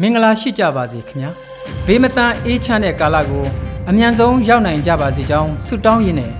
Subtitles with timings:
[0.00, 1.30] မင်္ဂလာရှိကြပါစေခင်ဗျာ
[1.86, 3.44] ဘေးမတန်အေးချမ်းတဲ့ကာလကို
[3.88, 6.32] အမြန်ဆုံးရောက်နိုင်ကြပါစေကြောင်းဆုတောင်းရင်းနဲ့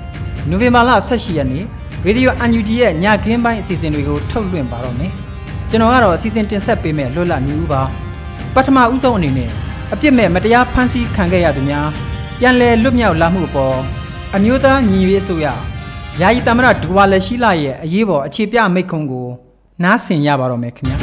[0.49, 1.65] နိုဝင်ဘာလ18ရက်နေ့
[2.05, 5.13] ရေဒီယို UNG ရဲ့ညခင်းပိုင်းအစီအစဉ်တွေကိုထုတ်လွှင့်ပါတော့မယ်
[5.71, 7.83] ကျွန်တော်ကတော့အစီအစဉ်တင်ဆက်ပေးမယ့်လွတ်လပ်နေဦးပါ
[8.55, 9.51] ပထမဦးဆုံးအနေနဲ့
[9.93, 11.89] အပြစ်မဲ့မတရားဖမ်းဆီးခံခဲ့ရသူများ
[12.41, 13.77] ပြန်လည်လွတ်မြောက်လာမှုအပေါ်
[14.35, 15.47] အမျိုးသားညီညွတ်ရေးအစိုးရ
[16.21, 19.29] ယာယီတမရဒူဝါလက်ရှိလာရဲ့အရေးပေါ်အခြေပြမိတ်ခွန်းကို
[19.85, 20.97] နားဆင်ရပါတော့မယ်ခင်ဗျာ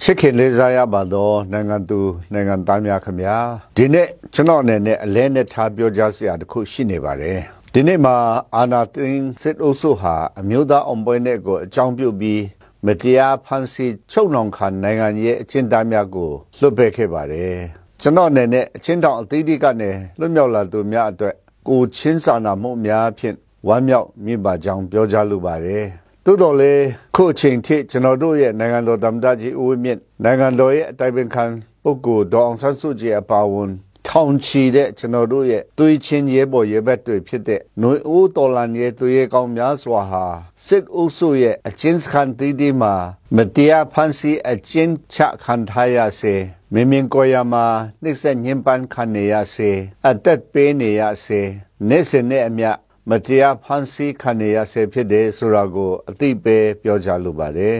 [0.00, 1.98] ချစ်ခင်လေးစားရပါတော့နိုင်ငံသူ
[2.32, 3.36] နိုင်ငံသားများခင်ဗျာ
[3.76, 7.38] ဒီနေ့ကျွန်တော်အနေနဲ့အလဲနဲ့ထားပြောကြားစရာတစ်ခုရှိနေပါတယ်
[7.72, 8.16] ဒီနေ့မှာ
[8.56, 12.42] အာနာသိန်းစစ်အုပ်စုဟာအမျိုးသားအောင်ပွဲနဲ့ကိုအကြောင်းပြုပြီး
[12.86, 16.30] မတရားဖန်ဆီးချုပ်နှောင်ခံနိုင်ငံရဲ့အကျဉ်းသားများကို
[16.60, 17.54] လွတ်ပယ်ခဲ့ပါတယ်
[18.02, 21.34] ကျွန်တော်အနေနဲ့အချင်းတောင်အသီးသီးကနေလွတ်မြောက်လာသူများအတွက်
[21.68, 23.36] ကိုချင်းစာနာမှုများဖြင့်
[23.68, 25.84] ဝမ်းမြောက်မြင့်ပါကြောင်းပြောကြားလိုပါတယ်
[26.28, 26.84] သို့တော်လည်း
[27.16, 31.44] ခုအချိန်ထိကျွန်တော်တို့ရဲ့နိုင်ငံတော်သမ္မတကြီးဦးဝင်းမြင့်နိုင်ငံတော်ရဲ့အတိုင်ပင်ခံ
[31.82, 33.70] ပုဂ္ဂိုလ်ဒေါအောင်ဆန်းစုကြည်အပါအဝင်
[34.08, 40.24] ထောင်ချီတဲ့ကျွန်တော်တို့ရဲ့သွေးချင်းရဲဘော်ရဲဘက်တွေဖြစ်တဲ့ຫນွေအိုးတော်လန်ရဲ့သွေးရဲကောင်းများစွာဟာ
[40.66, 42.94] စစ်အုပ်စုရဲ့အချင်းစခန်တီးဒီမှာ
[43.36, 46.34] မတရားဖန်ဆီးအချင်းချခံထားရစေ
[46.72, 47.66] မင်းမင်းကိုရမှာ
[48.02, 49.70] နှိမ့်ဆက်ညှဉ်းပန်းခံနေရစေ
[50.08, 51.40] အသက်ပေးနေရစေ
[51.88, 52.70] နေ့စဉ်နဲ့အမျှ
[53.10, 57.78] မတရားဖန်ဆီးခံရရစေဖြစ်တယ်ဆိုတာကိုအသိပေးပြောကြားလိုပါတယ်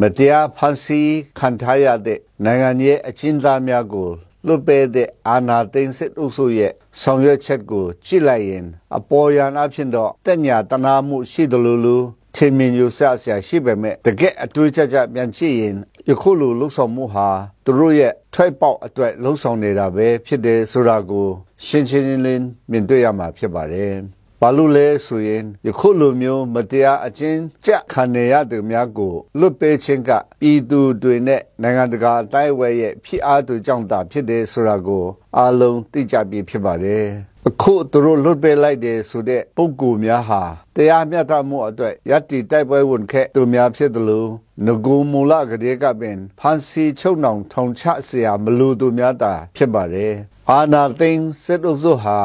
[0.00, 4.08] မတရားဖန်ဆီးခံထားရတဲ့နိုင်ငံရဲ့အချင်းသားများကို
[4.46, 8.66] လွတ်ပေးတဲ့အာဏာသိမ်းစစ်အုပ်စုရဲ့ဆောင်ရွက်ချက်ကိုကြည့်လိုက်ရင်
[8.96, 12.04] အပေါ်ယံအဖြစ်တော့တက်ညာတနာမှုရှိတယ်လို့လို့
[12.36, 15.76] ထင်မြင်ယူဆဆရာရှိပေမဲ့တကယ်အတွေးကြကြပြန်ကြည့်ရင်
[16.08, 17.28] ယခုလိုလှုပ်ဆောင်မှုဟာ
[17.64, 21.26] သူတို့ရဲ့ထွက်ပေါက်အတွက်လှုပ်ဆောင်နေတာပဲဖြစ်တယ်ဆိုတာကို
[21.66, 23.94] ရှင်းရှင်းလင်းလင်းမြင်တွေ့ရမှာဖြစ်ပါတယ်
[24.41, 35.05] ဘာလို့လဲဆိုရင်ယခုလိုမျိုးမတရားအချင်းကြခံနေရသူများကိုလွတ်ပေးခြင်းကပြည်သူတွေနဲ့နိုင်ငံတကာအတိုင်းအဝဲရဲ့ဖြစ်အားသူကြောင့်သာဖြစ်တယ်ဆိုတာကို
[35.37, 37.05] အားလုံးသိကြပြီးဖြစ်ပါတယ်
[37.47, 40.41] အခုသူတို့လွတ်ပေးလိုက်တယ်ဆိုတဲ့ပုံကူများဟာ
[40.75, 44.29] တရားမျှတမှုအတွက်ယတ္တိတိုက်ပွဲဝင်ခဲ့သူများဖြစ်တယ်လို့
[44.65, 50.13] ငကူမူလကလေးကပင်ဖန်စီချုပ်နှောင်ထုံချเสียမလို့သူများတာဖြစ်ပါတယ်
[50.49, 52.19] အာနာသိန်းစစ်အုပ်စုဟာ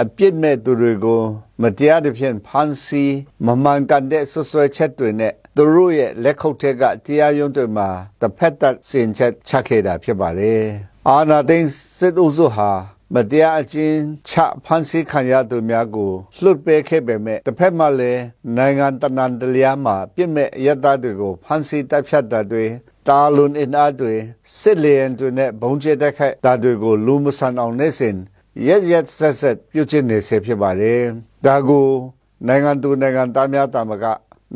[0.00, 1.22] အပြစ်မဲ့သူတွေကို
[1.62, 3.14] မတရားသဖြင့်ဖမ်းဆီး
[3.46, 7.88] မမှန်ကန်တဲ့ဆွဆွဲချက်တွေနဲ့သူတို့ရဲ့လက်ခုပ်ထက်ကတရားရုံးတွေမှာ
[8.20, 10.62] တစ်ဖက်သက်စင်ချက်ချခဲ့တာဖြစ်ပါတယ်။
[11.08, 12.70] အာနာသိန်းစစ်အုပ်စုဟာ
[13.14, 13.98] မတရားအချင်း
[14.28, 14.32] ချ
[14.64, 18.22] ဖန်ဆီးခံရသူများကိုလွတ်ပေးခဲ့ပေမဲ့တစ်ဖက်မှာလည်း
[18.56, 22.64] နိုင်ငံတနန်တလျာမှာပြစ်မဲ့ရတတွေကိုဖန်ဆီးတပ်ဖြတ်တာတွေ
[23.08, 24.14] တာလွန်အင်အားတွေ
[24.58, 28.16] စစ်လျင်တွေနဲ့ဘုံကျဲတက်ခိုက်တာတွေကိုလူမဆန်အောင်နေစဉ်
[28.66, 31.00] ရက်ရက်ဆက်ဆက်ပြုတ်ချနေစေဖြစ်ပါတယ်။
[31.44, 31.88] ဒါကို
[32.46, 34.04] နိုင်ငံသူနိုင်ငံသားများတာမက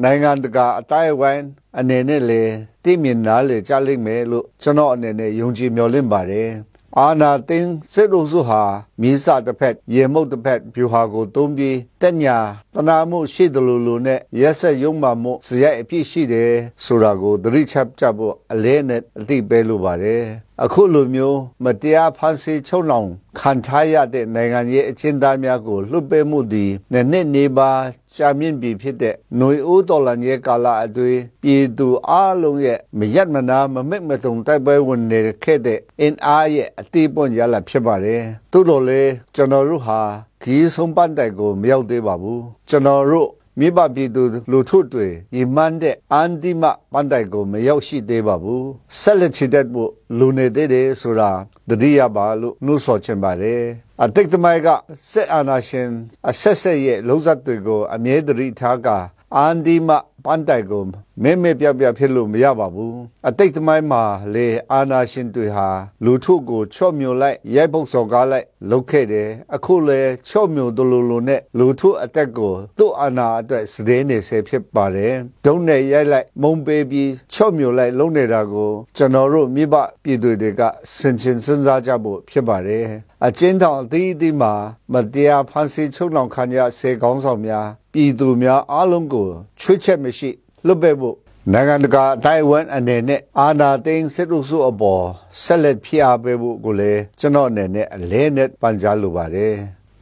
[0.03, 1.45] နိုင်ငံတကာအတိုင်းအဝိုင်း
[1.79, 2.43] အနေနဲ့လေ
[2.85, 6.51] တည်မြင်နားလေကြားလိမ့်မယ်လို့ကျွန်တော်အနေနဲ့ယုံကြည်မျှော်လင့်ပါတယ်။
[7.01, 8.63] အာနာတင်းစစ်လို့စုဟာ
[9.01, 12.39] မြေစာတစ်ဖက်ရေမုတ်တစ်ဖက်ဖြူဟာကိုသုံးပြီးတက်ညာ
[12.75, 16.53] တနာမှုရှိတယ်လို့လို့နဲ့ရက်ဆက်ယုံမှမှုစရိုက်အပြည့်ရှိတယ်
[16.85, 20.23] ဆိုတာကိုသတိချပ်ကြဖို့အလဲနဲ့အသိပေးလိုပါတယ်
[20.65, 23.09] အခုလိုမျိုးမတရားဖန်ဆီးချုပ်လောင်
[23.39, 27.71] ခံထားရတဲ့နိုင်ငံရဲ့အချင်းသားများကိုလွတ်ပေးမှုသည်နှစ်နေပါ
[28.15, 32.13] ရှာမြင့်ပြီဖြစ်တဲ့ຫນွေအိုးတော်လန်ရဲ့ကာလအသွေးပြည်သူအ
[32.43, 38.23] လုံးရဲ့မရက်မနာမမက်မတုံတိုက်ပွဲဝင်နေခဲ့တဲ့အင်အားရဲ့အသေးပွန်ရလာဖြစ်ပါတယ်။
[38.53, 40.01] သို့တော်လည်းကျွန်တော်တို့ဟာ
[40.43, 48.69] ခီးဆုံးပန်းတိုက်ကိုမရောက်သေးပါဘူး။ကျွန်တော်တို့ မိဘပြည်သူလူထုတွေရည်မှန်းတဲ့အန်ဒီမပန်တိုင်ကိုမရောက်ရှိသေးပါဘူး
[49.01, 51.31] ဆက်လက်ချစ်တဲ့ဖို့လူနေသေးတယ်ဆိုတာ
[51.69, 53.63] တတိယပါလို့နှုတ်ဆော်ချင်ပါတယ်
[54.03, 54.69] အတိတ်သမိုင်းက
[55.11, 55.89] စစ်အာဏာရှင်
[56.29, 58.89] အဆက်ဆက်ရဲ့လုံးဇတ်တွေကိုအမြဲတမ်းထားက
[59.37, 59.91] အန်ဒီမ
[60.27, 60.83] ပပန်းတိုင်ကို
[61.23, 64.03] မဲမဲပြပြဖြစ်လို့မရပါဘူးအတိတ်သမိုင်းမှာ
[64.35, 65.69] လေအာနာရှင်တွေဟာ
[66.05, 75.15] လူထုကိုချော့မြုံလိုက်ရိုက်ပုတ်စော်ကားလိုက်လုပ်ခဲ့တယ်အခုလေချော့မြုံတလူလူနဲ့လူထုအတက်ကိုသူ့အာနာအတွက်စတဲ့နေစေဖြစ်ပါတယ်
[75.47, 80.63] ဒုံနဲ့ရိုက်လိုက်မုံပေးပြီးချော့မြုံလိုက်လုံးနေတာကိုကျွန်တော်တို့မိဘပြည်သူတွေက
[80.97, 82.87] စင်ချင်စဉ်းစားကြဖို့ဖြစ်ပါတယ်
[83.25, 84.53] အချင်းတောင်အသီးအသီးမှာ
[84.93, 89.27] မတရားဖန်ဆီးချုပ်နှောင်ခံရစေကောင်းဆောင်များ ပြည်သူများအားလုံးကို
[89.61, 90.31] ချွေးချက်မရှိ
[90.67, 91.17] လွတ်ပဲဖို့
[91.53, 95.05] နိုင်ငံတကာအတိုင်းအဝန်အနေနဲ့အာဏာသိမ်းစစ်အုပ်စုအပေါ်
[95.43, 99.55] ဆက်လက်ဖိအားပေးဖို့ကိုလည်းကျွန်တော်အနေနဲ့အလဲနဲ့ပန်ကြားလိုပါတယ်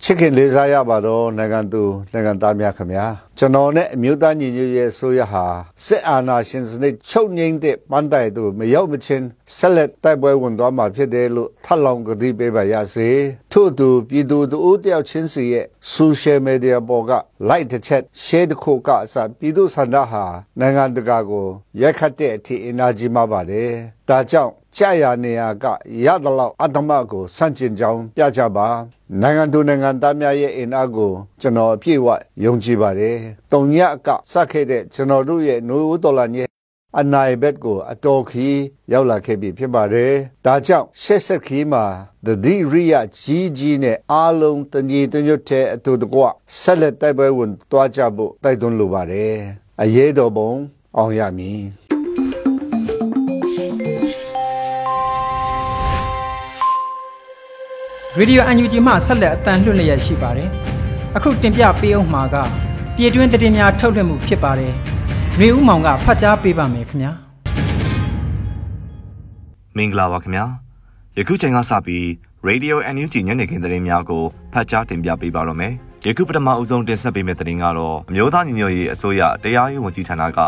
[0.07, 3.07] ချစ်ခင်လေးစားရပါတော့နိုင်ငံသူနိုင်ငံသားများခင်ဗျာ
[3.39, 5.45] ကျွန်တော်နဲ့အမျိုးသားညီညွတ်ရေးအစိုးရဟာ
[5.85, 13.11] စစ်အာဏာရှင်စနစ်ချုပ်ငိမ့်တဲ့ပန်းတိုင်သူမရောက်မချင်းဆက်လက်တိုက်ပွဲဝင်သွားမှာဖြစ်တယ်လို့ထပ်လောင်ကတိပေးပါရစေ
[13.53, 17.13] ထို့သူပြည်သူတို့တယောက်ချင်းစီရဲ့ social media ပေါ်က
[17.49, 20.25] like တစ်ချက် share တစ်ခုကအစပြည်သူဆန္ဒဟာ
[20.61, 21.47] နိုင်ငံတကာကို
[21.81, 23.71] ရက်ခတ်တဲ့အထိအင်အားကြီးမှာပါတယ်
[24.09, 25.65] ဒါကြောင့် ကြာရနေရက
[26.05, 28.69] ရတလောက်အတ္တမကိုစန့်ကျင်ကြောင်းပြကြပါ
[29.21, 32.09] နိုင်ငံသူနိုင်ငံသားများရဲ့အင်အားကိုကျွန်တော်အပြည့်အဝ
[32.45, 33.17] ယုံကြည်ပါတယ်။
[33.53, 33.77] တုံည
[34.07, 36.39] ကစခဲ့တဲ့ကျွန်တော်တို့ရဲ့နိုးဦးတော်လာည
[37.01, 38.59] အနိုင်ဘက်ကိုအတော်ခီး
[38.93, 40.13] ရောက်လာခဲ့ပြီဖြစ်ပါတယ်။
[40.47, 41.85] ဒါကြောင့်ရှက်ဆက်ခီးမှာ
[42.27, 46.23] သတိရိယကြီးကြီးနဲ့အားလုံးတညီတညွတ်တဲ့အတူတကွ
[46.61, 49.35] ဆက်လက်တိုက်ပွဲဝင်သွားကြဖို့တိုက်တွန်းလိုပါတယ်။
[49.83, 50.51] အရေးတော်ပုံ
[50.97, 51.63] အောင်ရမည်။
[58.21, 60.49] Radio UNG မှဆက်လက်အတန်လွှင့်လျက်ရှိပါတယ်။
[61.17, 62.37] အခုတင်ပြပေးအောင်မှာက
[62.97, 64.73] ပြည်တွင်းသတင်းများထုတ်လွှင့်မှုဖြစ်ပါတယ်။
[65.39, 67.13] မျိုးဦးမောင်ကဖတ်ကြားပေးပါမယ်ခင်ဗျာ။
[69.77, 70.45] မင်္ဂလာပါခင်ဗျာ။
[71.19, 72.05] ယခုချိန်ကစပြီး
[72.49, 74.23] Radio NUG ညနေခင်းသတင်းများကို
[74.53, 75.73] ဖတ်ကြားတင်ပြပေးပါတော့မယ်။
[76.07, 80.39] ယခုပထမအဦးဆုံးတင်ဆက်ပေးမယ့်သတင်းကတော့အမျိုးသားညီညွတ်ရေးအစိုးရတရားရေးဝန်ကြီးဌာနက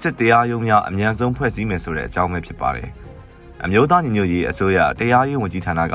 [0.00, 2.90] စစ်တရားရုံးများအမြန်ဆုံးဖွဲ့စည်းမယ်ဆိုတဲ့အကြောင်းပဲဖြစ်ပါတယ်။
[3.64, 5.94] အမျိုးသားညီညွတ်ရေးအစိုးရတရားရေးဝန်ကြီးဌာနက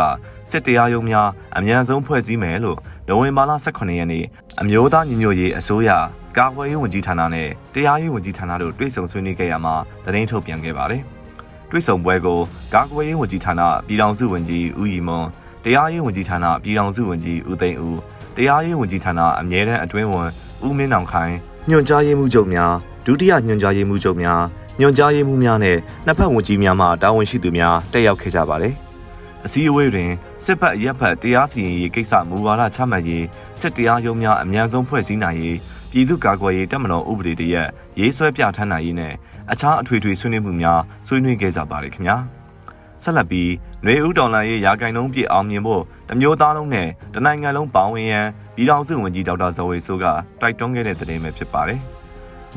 [0.50, 1.28] စစ်တရားရုံးများ
[1.58, 2.78] အမြန်ဆုံးဖွဲ့စည်းမယ်လို့
[3.08, 4.26] နိုဝင်ဘာလ18ရက်နေ့
[4.62, 5.90] အမျိုးသားညီညွတ်ရေးအစိုးရ
[6.38, 9.76] ကာကွယ်ရေးဝန်ကြီးဌာနနဲ့တရားရေးဝန်ကြီးဌာနတို့တွေ့ဆုံဆွေးနွေးခဲ့ရမှာ
[10.06, 11.02] သတင်းထုတ်ပြန်ခဲ့ပါတယ်။
[11.70, 12.40] တွေ့ဆုံပွဲကို
[12.74, 15.26] ကာကွယ်ရေးဝန်ကြီးဌာနပြည်ထောင်စုဝန်ကြီးဦးရီမွန်
[15.64, 18.00] တရားရေးဝန်ကြီးဌာနပြည်ထောင်စုဝန်ကြီးဦးသိန်းဦး
[18.36, 20.28] တရားရေးဝန်ကြီးဌာနအမြဲတမ်းအတွင်းဝန်
[20.66, 21.34] ဦးမင်းအောင်ခိုင်
[21.70, 22.74] ညွှန်ကြားရေးမှူးချုပ်များ
[23.06, 24.42] ဒုတိယညွှန်ကြားရေးမှူးချုပ်များ
[24.84, 28.74] ညွှန်ကြားရေးမှူးများနဲ့နှစ်ဖက်ဝန်ကြီးများမှတာဝန်ရှိသူများတက်ရောက်ခဲ့ကြပါတယ်။
[29.46, 30.12] အစည်းအဝေးတွင်
[30.44, 33.26] စစ်ဘက်ရက်ဘက်တရားစီရင်ရေးကိစ္စမူဝါဒချမှတ်ရေး
[33.62, 35.58] စစ်တရားရုံးများအမြန်ဆုံးဖွဲ့စည်းနိုင်ရေး
[35.92, 37.70] ပြည်သူ့ကာကွယ်ရေးတပ်မတော်ဥပဒေတရက်
[38.00, 39.14] ရေးဆွဲပြဋ္ဌာန်းနိုင်ရေးနဲ့
[39.52, 42.18] အခြားအထွေထွေဆွေးနွေးမှုများဆွေးနွေးခဲ့ကြပါတယ်ခင်ဗျာ။
[43.04, 43.50] ဆက်လက်ပြီး
[43.84, 50.06] ຫນွေဦးတော်လန်ရေးရာဂိုင်နှုံးပြည့်အောင်မြင်ဖို့တမျိုးသားလုံးနဲ့တနိုင်ငံလုံးပါဝင်ရန်ပြည်ထောင်စုဝန်ကြီးဒေါက်တာဇော်ဝေဆိုးက
[50.42, 51.82] တိုက်တွန်းခဲ့တဲ့သတင်းပဲဖြစ်ပါတယ်။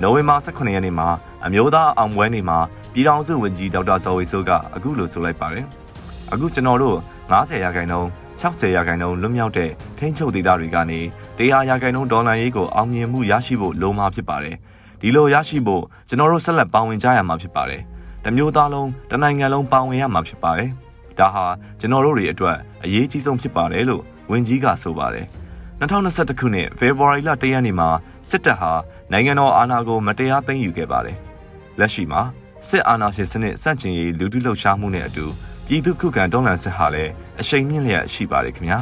[0.02, 1.08] နိုဝင်ဘာ18ရက်နေ့မှာ
[1.46, 2.58] အမျိုးသားအောင်ပွဲနေ့မှာ
[2.93, 5.67] ပြည်ထောင်စုဝန်ကြီးဒေါက်တာဇော်ဝေဆိုးကအခုလိုဆိုလိုက်ပါတယ်။
[6.32, 6.99] အခုကျွန်တော်တို့
[7.31, 8.08] 90ရာခိုင်နှုန်း
[8.41, 11.00] 60ရာခိုင်နှုန်းလွတ်မြောက်တဲ့ထိန်းချုပ်ဒေသတွေကနေ
[11.38, 14.56] 100ရာခိုင်နှုန်းဒေါ်လာရေးကိုအောင်မြင်မှုရရှိဖို့လိုမှာဖြစ်ပါတယ်။
[15.00, 17.82] ဒီလိုရရှိဖို့ကျွန်တော်တို့ဆက်လက်ပါဝင်ကြရမှာဖြစ်ပါတယ်။
[18.25, 20.70] တမျိုးသားလုံးတနိုင်ငံလုံးပါဝင်ရမှာဖြစ်ပါတယ်။
[21.19, 21.44] ဒါဟာ
[21.81, 25.26] ကျွန်တော်တို့တွေအတွက်အရေးကြီးဆုံးဖြစ်ပါတယ်လို့ဝန်ကြီးကဆိုပါတယ်။
[25.85, 27.89] 2021ခုနှစ်ဖေဖော်ဝါရီလ1ရက်နေ့မှာ
[28.31, 28.73] စစ်တပ်ဟာ
[29.13, 31.17] နိုင်ငံတော်အာဏာကိုမတရားသိမ်းယူခဲ့ပါတယ်။
[31.79, 32.23] လက်ရှိမှာ
[32.69, 35.27] စစ်အာဏာရှင်စနစ်စန့်ကျင်ရေးလူထုလှုပ်ရှားမှုနဲ့အတူ
[35.67, 38.79] ပြည်သူခုခံတွန်းလှန်စစ်ဟာလည်းအရှိန်မြင့်လျက်ရှိပါတယ်ခင်ဗျာ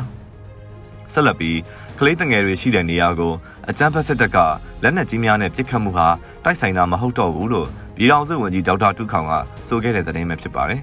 [1.12, 1.58] ။ဆက်လက်ပြီး
[1.98, 3.32] ကလေးတငယ်တွေရှိတဲ့နေရာကို
[3.68, 4.38] အကြမ်းဖက်စစ်တပ်က
[4.82, 6.08] လက်နက်ကြီးများနဲ့ပစ်ခတ်မှုဟာ
[6.44, 9.32] တိုက်ဆိုင်တာမဟုတ်တော့ဘူးလို့ပြည်ထောင်စုဝန်ကြီးဒေါက်တာတူခေါင်က
[9.68, 10.80] ဆိုခဲ့တဲ့သတင်းပဲဖြစ်ပါတယ်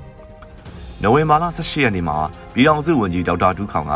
[1.03, 2.17] ။နိုဝင်ဘာလ18ရက်နေ့မှာ
[2.53, 3.93] ပြည်ထောင်စုဝန်ကြီးဒေါက်တာတူခေါင်က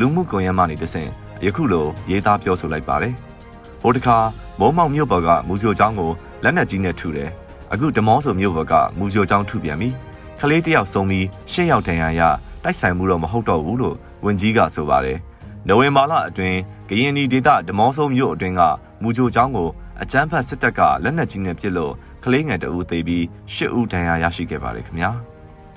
[0.00, 1.10] လူမှုကွန်ရက်မှနေတဆင့်
[1.44, 3.14] ယခုလိုရေးသားပြောဆိုလိုက်ပါတယ်။
[3.82, 4.16] ဟိုတခါ
[4.60, 6.10] မိုးမောင်မြို့ပေါ်ကမူဂျိုကျောင်းကို
[6.42, 7.30] လက်နက်ကြီးနဲ့ထုတယ်။
[7.72, 9.88] အခုဒမောဆိုမြို့ပေါ်ကမူဂျိုကျောင်းထုပြန်ပြီ။
[10.40, 12.20] ကလေးတယောက်ဆုံးပြီးရှစ်ယောက်တန်ရာရ
[12.64, 15.18] တိုက်ဆိုင်မှုတော့မဟုတ်တော့ဘူးလို့ဝန်ကြီးကဆိုပါတယ်။
[15.68, 16.58] နိုဝင်ဘာလအတွင်း
[16.88, 18.62] ကရင်နီဒေသဒမောဆိုမြို့အတွင်းက
[19.02, 19.68] မူဂျိုကျောင်းကို
[20.02, 21.92] အကြမ်းဖက်စစ်တပ်ကလက်နက်ကြီးနဲ့ပစ်လို့
[22.24, 23.24] ကလေးငယ်တအူးသေပြီး
[23.54, 25.12] ရှစ်ဦးဒဏ်ရာရရှိခဲ့ပါတယ်ခင်ဗျာ။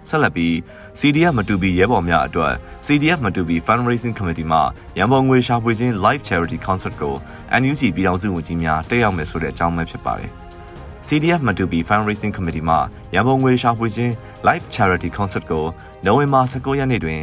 [0.09, 0.53] ဆက်လက်ပြီး
[0.99, 2.53] CDF မတူပီရဲဘော်များအတွက်
[2.85, 4.59] CDF မတူပီ Fundraising Committee မှ
[4.97, 7.15] ရန်ပုံငွေရှာဖွေခြင်း Live Charity Concert ကို
[7.61, 10.31] NUG ပြည်ထောင်စုဝန်ကြီးများတက်ရောက်မယ်ဆိုတဲ့အကြောင်းပဲဖြစ်ပါတယ်။
[11.07, 12.75] CDF မတူပီ Fundraising Committee မှ
[13.15, 14.13] ရန်ပုံငွေရှာဖွေခြင်း
[14.47, 15.65] Live Charity Concert ကို
[16.05, 17.19] နိုဝင်ဘာ19ရက်နေ့တွင်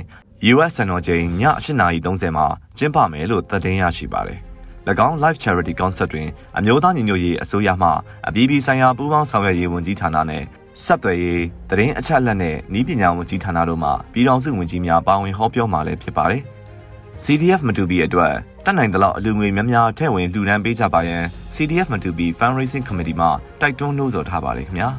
[0.52, 2.46] US စံတော်ချိန်ည8:30မှာ
[2.78, 4.38] ကျင်းပမယ်လို့သတင်းရရှိပါတယ်။၎
[5.06, 7.88] င်း Live Charity Concert တွင်အမျိုးသားညီညွတ်ရေးအစိုးရမှ
[8.28, 10.44] အပြည်ပြည်ဆိုင်ရာပူးပေါင်းဆောင်ရွက်ရေးဝန်ကြီးဌာနနဲ့
[10.82, 16.42] ဆက်သွယ်ရေးသတင်းအချက်အလက်နဲ့ဤပညာဝန်ကြီးဌာနတို့မှပြည်ထောင်စုဝန်ကြီးများပါဝင်ဟောပြောမှာလည်းဖြစ်ပါတယ်။
[17.24, 18.32] CDF မတူဘီအတွက်
[18.64, 21.22] တက်နိုင်သလောက်အလူငွေများများထည့်ဝင်လှူဒန်းပေးကြပါရန်
[21.54, 23.28] CDF မတူဘီ Fundraising Committee မှ
[23.60, 24.90] တိုက်တွန်းနှိုးဆော်ထားပါတယ်ခင်ဗျာ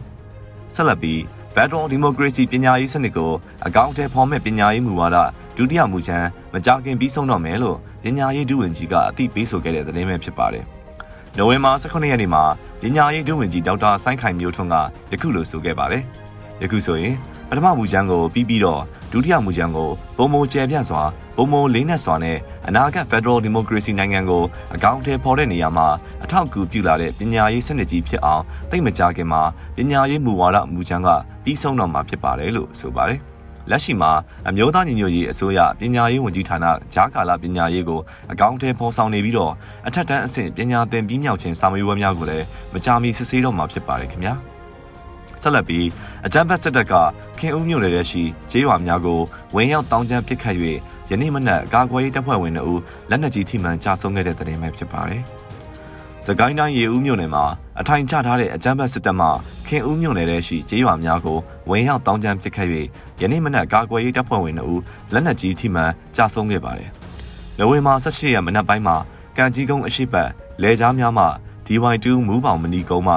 [0.75, 1.19] ဆက်လက်ပြီး
[1.55, 3.31] Federal Democracy ပညာရေးစနစ်ကို
[3.65, 5.17] အကောင့်ထဲဖော်မဲ့ပညာရေးမူဝါဒ
[5.57, 10.65] ဒုတိယမူချမ်းမကြခင်ပြီးဆုံးတော့မယ်လို့ပညာရေးဒုဝန်ကြီးကအသိပေးဆိုခဲ့တဲ့သတင်းပဲဖြစ်ပါတယ်။
[11.37, 12.43] နိုဝင်ဘာ18ရက်နေ့မှာ
[12.81, 14.75] ပညာရေးဒုဝန်ကြီးဒေါက်တာဆိုင်းခိုင်မျိုးထွန်းက
[15.11, 16.03] ယခုလိုဆိုခဲ့ပါတယ်။
[16.61, 17.15] ယခုဆိုရင်
[17.49, 21.01] ပထမမူချမ်းကိုပြီးပြီးတော့ဒုတိယမူချမ်းကိုပုံမကျယ်ပြန့်စွာ
[21.35, 22.37] ပုံမလေးနက်စွာနဲ့
[22.67, 24.43] အနာဂတ် Federal Democracy နိုင်ငံကို
[24.75, 25.87] အကောင့်ထဲပေါ်တဲ့နေရာမှာ
[26.23, 29.41] အထောက်အကူပြုလာတဲ့ပညာရေးစနစ်ကြီးဖြစ်အောင်သိမကြခင်မှာ
[29.75, 31.09] ပညာရေးမူဝါဒမူချမ်းက
[31.43, 33.21] ပြီးဆုံးတော့မှာဖြစ်ပါတယ်လို့ဆိုပါတယ်။
[33.69, 34.11] လက်ရှိမှာ
[34.49, 37.99] အမျိုးသားညီညွတ်ရေးအစိုးရပညာရေးဝန်ကြီးဌာနဂျာကာလာပညာရေးကို
[38.31, 39.53] အကောင့်ထဲပေါ်ဆောင်နေပြီးတော့
[39.87, 44.33] အထက်တန်းအဆင့်ပညာသင်ပြီးမြောက်ခြင်းစာမေးပွဲများကိုလည်းမကြာမီစစ်ဆေးတော့မှာဖြစ်ပါတယ်ခင်ဗျာ။
[45.41, 45.87] ဆက်လက်ပြီး
[46.25, 46.93] အကြမ်းဖက်စစ်တပ်က
[47.39, 49.19] ခင်ဦးမြို့နယ်ထဲရှိကျေးရွာများကို
[49.55, 50.55] ဝင်းရောက်တောင်းကျမ်းပစ်ခတ်၍
[51.09, 52.79] ယနေ့မနက်ကာကွယ်ရေးတပ်ဖွဲ့ဝင်တို့
[53.09, 55.23] လက်နက်ကြီးထိမှန်ကြာဆုံးခဲ့တဲ့တဲ့တင်ပဲဖြစ်ပါတယ်။
[56.25, 57.45] စကိုင်းတိုင်းရေဦးမြို့နယ်မှာ
[57.79, 59.27] အထိုင်ချထားတဲ့အကြမ်းဖက်စစ်တပ်မှ
[59.67, 62.67] ခင်ဦးမြို့နယ်ထဲရှိကျေးရွာများကို ဝင်းရောက်တောင်းကျမ်းပစ်ခတ်၍
[63.21, 64.79] ယနေ့မနက်ကာကွယ်ရေးတပ်ဖွဲ့ဝင်တို့
[65.13, 66.89] လက်နက်ကြီးထိမှန်ကြာဆုံးခဲ့ပါတယ်။
[67.57, 68.95] နိုဝင်ဘာ18ရက်မနက်ပိုင်းမှာ
[69.37, 70.29] ကံကြီးကုန်းအရှိတ်ပတ်
[70.61, 71.25] လဲကြားများမှ
[71.67, 73.15] DY2 မူးပေါင်မနီကုန်းမှ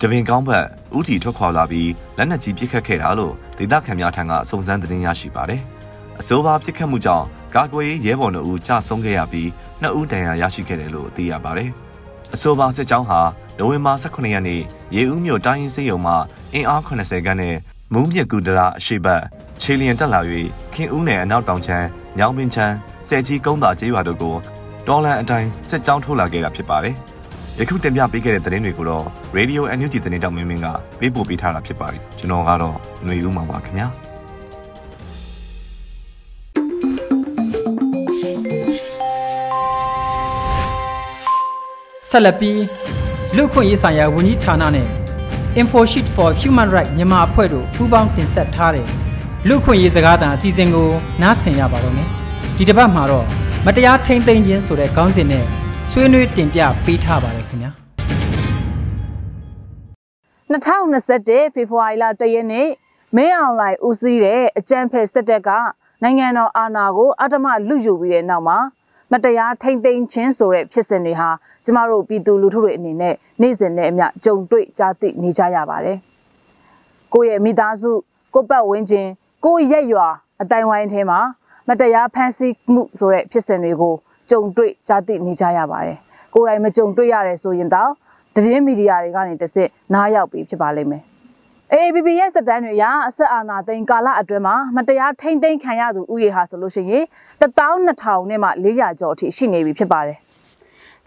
[0.00, 5.60] တပင်ကောင်းဘက်ဥတီထွက်ခွာလာပြီးလက်နက်ကြီးပစ်ခတ်ခဲ့တာလို့ဒေသခံများထံကစုံစမ်းသတင်းရရှိပါတယ်။
[6.20, 9.48] အဆိုပါပစ်ခတ်မှုကြောင့်ကာကွယ်ရေးရဲဘော်တို့ဦးကြဆုံးခဲ့ရပြီး
[9.80, 11.70] နှစ်ဦးဒဏ်ရာရရှိခဲ့တယ်လို့သိရပါတယ်။
[12.34, 13.20] အဆိုပါစစ်ကြောင်းဟာ
[13.58, 14.62] နိုဝင်ဘာ18ရက်နေ့
[14.94, 16.16] ရေဦးမြို့တိုင်းရင်းစေးရုံမှာ
[16.54, 17.56] အင်အား80ခန်းနဲ့
[17.92, 19.22] မုံမြက်ကူတရာအရှိတ်
[19.60, 20.20] ခြေလျင်တက်လာ၍
[20.74, 21.86] ခင်ဦးနယ်အနောက်တောင်ချမ်း
[22.18, 22.74] ညောင်ပင်ချမ်း
[23.08, 24.34] ဆယ်ကြီးကုန်းသာကျေးရွာတို့ကို
[24.88, 26.96] တော်လန်အတိုင်းစစ်ကြောင်းထိုးလာခဲ့တာဖြစ်ပါတယ်။
[27.60, 29.04] ယခုတင်ပြပေးခဲ့တဲ့သတင်းတွေကိုတော့
[29.36, 30.66] Radio NUG သတင်းတောက်မင်းမင်းက
[31.00, 33.88] ပေးပို့ပေးထားတာဖြစ်ပါတယ်ကျွန်တော်ကတော့ຫນွေဦးမှာပါခင်ဗျာ
[42.08, 42.62] ဆက်လက်ပြီး
[43.36, 45.05] လူခွင့်ရေးဆိုင်ရာဝန်ကြီးဌာနနဲ့
[45.60, 48.86] InfoSheet for Human Rights မြန်မာအဖွဲ့တို့ပူးပေါင်းတင်ဆက်ထားတဲ့
[49.48, 50.88] လူခွင့်ရေးစကားသံအစီအစဉ်ကို
[51.22, 52.08] နားဆင်ရပါတော့မယ်
[52.56, 53.26] ဒီတစ်ပတ်မှာတော့
[53.66, 55.44] မတရားထိမ့်သိမ်းခြင်းဆိုတဲ့ခေါင်းစဉ်နဲ့
[55.90, 57.70] ဆွေးနွေးတင်ပြပေးထားပါတယ်ခင်ဗျာ
[60.52, 62.68] 2021ဖေဖော်ဝါရီလ1ရက်နေ့
[63.16, 65.50] မင်းအောင်လှိုင်ဦးစီးတဲ့အကြမ်းဖက်စစ်တပ်က
[66.02, 68.58] နိုင်ငံတော်အာဏာကိုအတ္တမလူယူပြီးတဲ့နောက်မှာ
[69.12, 71.28] မတရားထိမ့်သိမ်းခြင်းဆိုတဲ့ဖြစ်စဉ်တွေဟာ
[71.64, 75.98] ကျမတို့ပြည်သူလူထုတွေအနေနဲ့နေ့စဉ်နဲ့အမျှကြုံတွေ့ကြားသိနေကြရပါတယ်။
[77.12, 77.90] ကိုယ့်ရဲ့မိသားစု
[78.34, 79.06] ကိုယ့်ပတ်ဝန်းကျင်
[79.44, 80.08] ကိုယ့်ရက်ရွာ
[80.42, 81.20] အတိုင်းဝိုင်းထဲမှာ
[81.68, 83.94] မတရားဖန်ဆီးမှုဆိုတဲ့ဖြစ်စဉ်တွေကို
[84.30, 85.98] ကြုံတွေ့ကြားသိနေကြရပါတယ်။
[86.34, 87.90] ကိုယ်တိုင်မကြုံတွေ့ရတယ်ဆိုရင်တော့
[88.34, 91.04] သတင်းမီဒီယာတွေကနေတစ်စစ်နားရောက်ပြီးဖြစ်ပါလိမ့်မယ်။
[91.72, 97.04] AABB ရဲ့စက်တမ်းတွေအရအဆက်အာဏာသိမ်းကာလအတွင်းမှာမတရားထိမ့်သိမ်းခံရသူဥယေဟာဆိုလို့ရှိရင်
[97.42, 100.18] 12000နဲ့မှ400ကျော်အထိရှိနေပြီဖြစ်ပါတယ်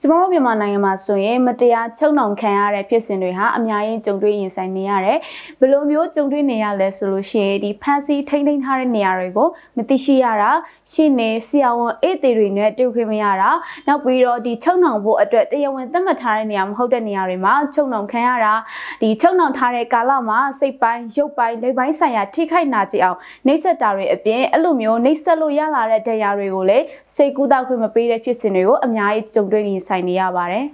[0.02, 5.18] ကျမတို့မြန်မာနိုင်ငံမှာဆိုရင်မတရားချုပ်နှောင်ခံရတဲ့ဖြစ်စဉ်တွေဟာအများကြီးကြုံတွေ့ရင်ဆိုင်နေရတယ်။
[5.60, 10.52] ဘယ်လိုမျိုးကြုံတွေ့နေရလဲဆိုလို့ရှိရင်ဒီဖန်စီထိမ့်ထိမ့်ထားတဲ့နေရာတွေကိုမသိရှိရတာ
[10.94, 13.50] ရှင်းနေဆရာဝန်အေးသေးတွေနဲ့တွေ့ခွင့်မရတာ
[13.88, 18.54] နောက်ပြီးတော့ဒီချုပ်နှောင်ဖို့အတွက်တရားဝင်သတ်မှတ်ထားတဲ့နေရာမဟုတ်တဲ့နေရာတွေမှာချုပ်နှောင်ခံရတာ
[19.02, 30.66] ဒီချုပ်နှောင်ထားတဲ့ကာလမှာစိတ်ပိုင်းရုပ်ပိုင်းလက်ပိုင်းဆိုင်ရာထိခိုက်နာကျင်အောင်နှိပ်စက်တာတွေအပြင်အဲ့လိုမျိုးနှိပ်စက်လို့ရလာတဲ့တရားတွေကိုလည်းစိတ်ကူးတောက်ခွင့်မပေးတဲ့ဖြစ်စဉ်တွေကိုအများကြီးကြုံတွေ့ရင်ဆိုင်နေရပါတယ်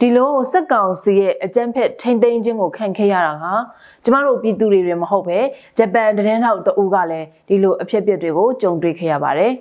[0.00, 3.52] ဒီလိုစက်ကောင်စီရဲ့အကြမ်းဖက်ထိမ့်သိမ်းခြင်းကိုခံခဲ့ရတာဟာ
[4.04, 5.38] ကျမတို့ပြည်သူတွေတွေမဟုတ်ပဲ
[5.78, 9.52] ဂျပန်တရင်ထောက်တအူးကလည်းဒီလိုအဖြစ်အပျက်တွေကိုကြုံတွေ့ခဲ့ရပါတယ်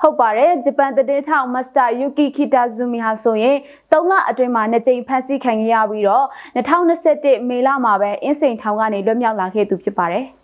[0.00, 3.56] ဟုတ်ပါတယ်ဂျပန်တည်ထောင်မစ္စတာယူကီခီတာဇူမီဟာဆိုရင်
[3.92, 10.26] ၃လအတွင်းမှာနှစ်ကြိမ်ဖမ်းဆီးခံခဲ့ရပြီးတော့2021မေလမှာပဲအင်းစိန်ထောင်ကနေလွတ်မြောက်လာခဲ့သူဖြစ်ပါတယ်။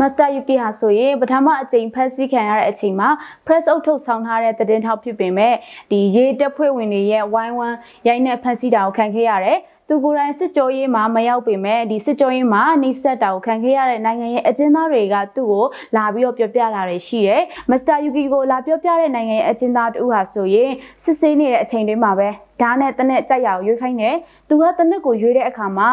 [0.00, 3.08] မစ္စတာယူကီဟာဆိုရင်ပထမအကြိမ်ဖက်ဆီးခံရတဲ့အချိန်မှာ
[3.46, 5.54] press အုပ်ထုတ်ဆောင်ထားတဲ့သတင်းထောက်ဖြစ်ပေမဲ့
[5.90, 7.76] ဒီရေးတပ်ဖွဲ့ဝင်တွေရဲ့ဝိုင်းဝန်း
[8.06, 15.64] ရိုက်နှက်ဖက်ဆီးတာကိုခံခဲ့ရတယ်သူကိုယ်တိုင်စစ်ကြောရေးမှာမရောက်ပေမဲ့ဒီစစ်ကြောရေးမှာနှိစက်တာကိုခံခဲ့ရတဲ့နိုင်ငံရဲ့အကျဉ်းသားတွေကသူ့ကို
[15.96, 20.70] လာပြီးတော့ပြောပြလာတယ်ရှိတယ်။မစ္စတာယူကီကိုလာပြောပြတဲ့နိုင်ငံရဲ့အကျဉ်းသားတူဟာဆိုရင်
[21.04, 22.28] စစ်ဆေးနေတဲ့အချိန်တွေမှာပဲ
[22.60, 24.16] ဓာတ်နဲ့တနက်ကြိုက်ရအောင်ရွေးခိုင်းတယ်
[24.48, 25.88] သူကတနက်ကိုရွေးတဲ့အခါမှာ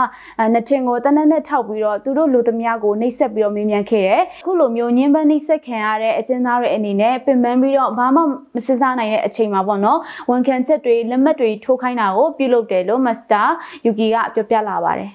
[0.54, 8.22] နှစ်ထင်ကိုတနက်နဲ့ထောက်ပြီးတော့သူတို့လူသမားကိုနှိပ်စက်ပြီးတော့မေးမြန်းခဲ့တယ်အခုလိုမျိုးညှင်းပန်းနှိပ်စက်ခံရတဲ့အကျဉ်းသားတွေအနေနဲ့ပင်ပန်းပြီးတော့ဘာမှ
[8.56, 10.00] မစစ်စားနိုင်တဲ့အချိန်မှာပေါ့နော်
[10.30, 13.44] ဝန်ခံချက်တွေလက်မှတ်တွေထိုးခိုင်းတာကိုပြုလုပ်တယ်လို့မစ္စတာ
[13.86, 15.12] ယူကီကပြောပြလာပါတယ်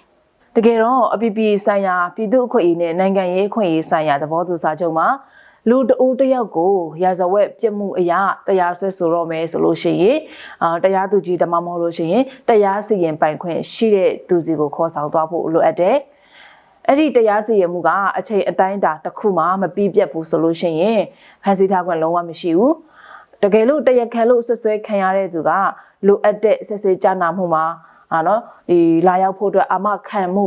[0.57, 5.09] တကယ်တော့အပြည်ပြည်ဆိုင်ရာပြည်သူ့အခွင့်အရေးနဲ့နိုင်ငံရေးအခွင့်အရေးဆိုင်ရာသဘောတူစာချုပ်မှာ
[5.71, 10.19] လူတဦးတယောက်ကိုရာဇဝတ်ပြစ်မှုအရာတရားစွဲဆိုတော့မယ်ဆိုလို့ရှိရင်
[10.63, 15.97] အာတရားသူကြီးတမမဟုတ်လို့ရှိရင်တရားစီရင်ပိုင်ခွင့်ရှိတဲ့သူစီကိုခေါ်ဆောင်သွားဖို့လိုအပ်တယ်
[16.89, 21.01] အဲ့ဒီတရားစီရင်မှုကအချိန်အတိုင်းအတာတစ်ခုမှမပြီးပြတ်ဘူးဆိုလို့ရှိရင်
[21.43, 22.75] ဖန်ဆီးထားခွင့်လုံးဝမရှိဘူး
[23.43, 25.51] တကယ်လို့တရခံလို့ဆွဆွဲခံရတဲ့သူက
[26.07, 27.65] လိုအပ်တဲ့ဆက်စစ်ကြနာမှုမှာ
[28.13, 30.45] အာနော်ဒီလာရောက်ဖို့အတွက်အာမခံမှု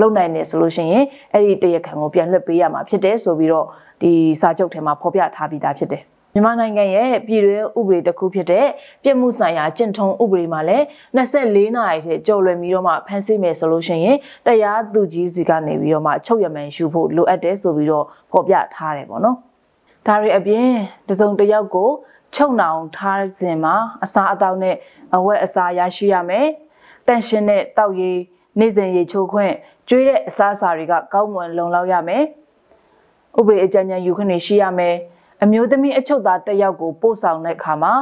[0.00, 3.66] လုံနိုင်နေဆိုလို့ရှိရင်အဲ့ဒီတရခံကိုပြန်လွှတ်ပေးရမှာဖြစ်တယ်ဆိုပြီးတော့
[4.02, 8.66] ဒီစာချုပ်ထဲမှာဖော်ပြထားပြီးသားဖြစ်တယ်မြန်မာနိုင်ငံရဲ့ပြည်တွင်းဥပဒေတစ်ခုဖြစ်တဲ့
[9.02, 10.84] ပြည်မှုဆိုင်ရာကျင့်ထုံးဥပဒေမှာလည်း
[11.16, 19.36] 24နာရီထဲကြော်လွယ်ပြီးတော့မှဖမ်းဆီးမယ်ဆိုလို့ရှိရင်တရားသူကြီးစီကနေပြီးတော့မှချုပ်ရမှန်ယူဖို့လိုအပ်တယ်ဆိုပြီးတော့ဖော်ပြထားတယ်ပေါ့နော်။
[20.06, 20.68] ဒါတွေအပြင်
[21.08, 21.90] တစုံတစ်ယောက်ကို
[22.34, 23.74] ချုပ်နှောင်ထားခြင်းမှာ
[24.04, 24.76] အစာအသောက်နဲ့
[25.16, 26.46] အဝတ်အစားရရှိရမယ်။
[27.06, 28.18] တန့်ရှင်းတဲ့တောက်ရည်
[28.58, 29.54] နေ့စဉ်ရေချိုးခွင့်
[29.88, 32.22] ကျွေးတဲ့အစားအစာတွေကကောင်းမွန်လုံလောက်ရမယ်။
[33.38, 34.94] ဥပဒေအကြံဉာဏ်ယူခွင့်ရှိရမယ်။
[35.42, 37.92] အမျိုးသမီးအချုပ်သားတစ်ယောက်ကိုပို့ဆောင်တဲ့အခါမှာ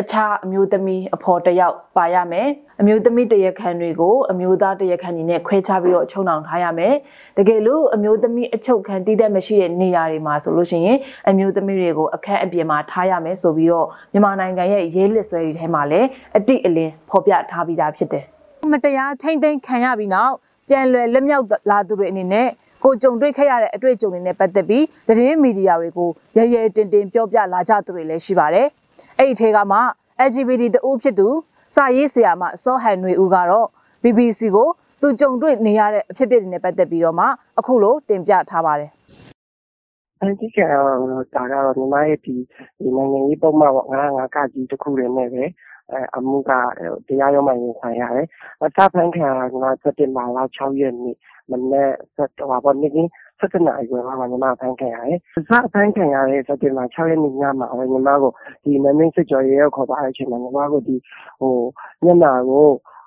[0.00, 2.48] အခြားအမျိုးသမီးအဖော်တစ်ယောက်ပါရမယ်
[2.80, 6.94] အမျိုးသမီးတရခန်တွေကိုအမျိုးသားတရခန်တွေနဲ့ခွဲခြားပြီးတော့ချုံနှောင်ထားရမယ်
[7.38, 10.98] တကယ်လို့အမျိုးသမီးအချုပ်ခံတည်တဲ့မရှိတဲ့နေရာတွေမှာဆိုလို့ရှိရင်
[11.28, 18.26] အမျိုးသမီးတွေကိုအခက်အပြင်မှာထားရမယ်ဆိုပြီးတော့မြန်မာနိုင်ငံရဲ့ရေးလစ်ဆွဲတွေထဲမှာလည်းအတိအလင်းဖော်ပြထားပြီးသားဖြစ်တယ်
[18.68, 20.34] မတရားထိမ့်သိမ်းခံရပြီးနောက်
[20.68, 22.48] ပြန်လွယ်လက်မြောက်လာသူတွေအနေနဲ့
[22.84, 28.66] ကိုကြုံတွေ့ခဲ့ရတဲ့အတွေ့အကြုံတွေနဲ့ပတ်သက်ပြီးသတင်းမီဒီယာတွေကိုရရဲတင်တင်ပြောပြလာကြသူတွေလည်းရှိပါတယ်။
[29.18, 29.78] အဲ့ဒီထဲကမှ
[30.26, 31.28] LGBT တဦးဖြစ်သူ
[31.76, 33.66] စာရေးဆရာမစောဟန်နွေဦးကတော့
[34.02, 34.68] BBC ကို
[35.00, 37.26] သူကြုံတွေ့နေရတဲ့အဖြစ်အပျက်တွေနဲ့ပတ်သက်ပြီးတော့မှ
[37.58, 38.90] အခုလိုတင်ပြထားပါတယ်။
[40.20, 40.86] အဲဒီကတော့
[41.34, 42.34] ဒါကတော့ညီမရဲ့ဒီ
[42.96, 45.44] နိုင်ငံရေးပုံမှန်ပေါ့ငါငါကကြီးတစ်ခုတည်းနဲ့ပဲ
[45.92, 46.50] အဲအမှုက
[47.08, 48.26] တရားရုံးမှာရင်ဆိုင်ရတယ်။
[48.62, 51.16] အစဖန်ခံကညီမစက်တင်ဘာလ6ရက်နေ့
[51.50, 52.98] မနေ့ဆက်တော့ပေါ့နေ့က
[53.40, 58.32] 17နာရီခွဲမှာညီမဖန်ခံရတယ်။အစဖန်ခံရတဲ့စက်တင်ဘာ6ရက်နေ့ညမှာပဲညီမကို
[58.64, 60.96] ဒီမမင်းစစ်ကြော်ရဲရောက်ခေါ်သွားတဲ့အချိန်မှာညီမကိုဒီ
[61.40, 61.54] ဟို
[62.04, 62.66] ညနာကို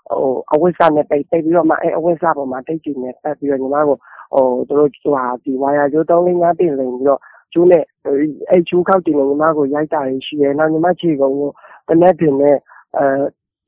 [0.10, 3.98] ဟိုအဝိစာနဲ့ပိတ်ပိတ်ပြီးတော့မှအဲအဝိစာပေါ်မှာတိတ်ကြည့်နေပတ်ပြီးတော့ညီမကို
[4.34, 7.20] ဟိုတို့ဟိုဟာဒီဝါယာကျိုး3 5တင်လိန်ပြီးတော့
[7.54, 7.84] ကျိုးနဲ့
[8.52, 11.50] အဲကျိုးခောက်တင်နေညီမကိုရိုက်တာရှိတယ်နောက်ညီမခြေကုံကို
[11.88, 12.58] တနက်တင်နဲ့
[12.98, 13.08] အဲ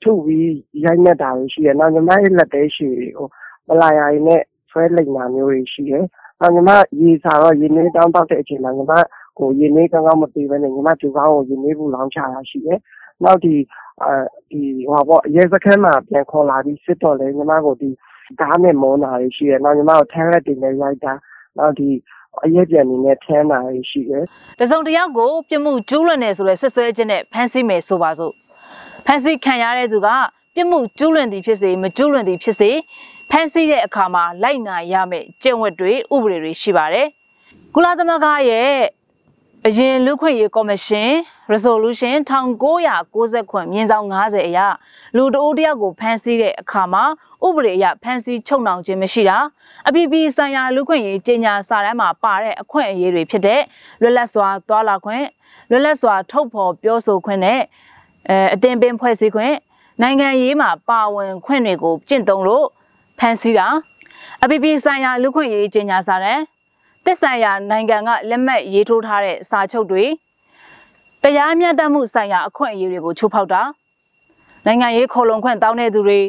[0.01, 0.55] ထုပြီး
[0.85, 3.27] ရိုက်နှက်တာတွေရှိတယ်။နောက်ညီမရဲ့လက်သည်းရှည်တွေကို
[3.67, 6.03] ပလာယာတွေနဲ့ဆွဲလိမ်တာမျိုးတွေရှိတယ်။
[6.39, 8.93] နောက်ညီမရေစာတော့ရေနွေးတောင်းတောက်တဲ့အချိန်မှာညီမ
[9.39, 12.79] ကိုရေနွေးကောင်းကောင်းမပေးဘဲနဲ့ညီမဂျိုခေါင်းကိုရေနွေးပူလောင်းချတာရှိတယ်။
[13.23, 13.53] နောက်ဒီ
[15.35, 17.75] ရဲစခန်းမှာပြန်ခေါ်လာပြီးစစ်တော့လည်းညီမကို
[18.41, 21.13] ဓါးနဲ့မုန်းတာတွေရှိတယ်။နောက်ညီမကိုထန်းလတ်တွေနဲ့ရိုက်တာ၊
[21.57, 21.73] နောက်
[22.43, 24.23] အရက်ပျံတွေနဲ့ထန်းတာတွေရှိတယ်။”
[24.59, 28.33] တစုံတယောက်ကိုပြစ်မှုကျူးလွန်တယ်ဆိုတဲ့စွပ်စွဲချက်နဲ့ဖမ်းဆီးမယ်ဆိုပါစို့
[29.05, 30.07] ဖမ်းဆီးခံရတဲ့သူက
[30.55, 32.71] ပြစ်မှုကျူးလွန်သည်ဖြစ်စေမကျူးလွန်သည်ဖြစ်စေ
[33.29, 37.07] ဖမ်းဆီးတဲ့အခါမှာလိုက်နာရမယ့်ကျင့်ဝတ်တွေဥပဒေတွေရှိပါတယ်။
[37.73, 38.71] ကုလသမဂ္ဂရဲ့
[39.65, 41.11] အရင်လူခွင့်ရေးကော်မရှင်
[41.53, 42.15] resolution
[42.63, 44.59] 1990ခွင့်မြင်းဆောင်90အရ
[45.15, 47.03] လူတအိုးတယောက်ကိုဖမ်းဆီးတဲ့အခါမှာ
[47.45, 49.37] ဥပဒေအရဖမ်းဆီးချုပ်နှောင်ခြင်းမရှိတာ
[49.87, 53.61] အပြည်ပြည်ဆိုင်ရာလူခွင့်ရေးကြေညာစာတမ်းမှာပါတဲ့အခွင့်အရေးတွေဖြစ်တဲ့
[54.01, 55.25] လွတ်လပ်စွာသွားလာခွင့်
[55.69, 57.61] လွတ်လပ်စွာထုတ်ဖော်ပြောဆိုခွင့်နဲ့
[58.29, 59.55] အဲအတင်ပင်ဖွဲ့စည်းခွင့်
[60.01, 62.65] နိုင်ငံရေးမှာပါဝင်ခွင့်တွေကိုကျင့်သုံးလို့
[63.19, 63.67] ဖန်ဆီးတာ
[64.43, 66.43] အပြည်ပြည်ဆိုင်ရာလူခွင့်ရေးကြေညာစာတမ်း
[67.05, 70.05] တက်ဆိုင်ရာနိုင်ငံကလက်မှတ်ရေးထိုးထားတဲ့စာချုပ်တွေ
[71.23, 73.61] တရားမျှတမှုဆိုင်ရာအခွင့်အရေးတွေကိုချိုးဖောက်တာ
[74.65, 76.19] နိုင်ငံရေးခေါ်လုံခွင့်တောင်းတဲ့သူတွေ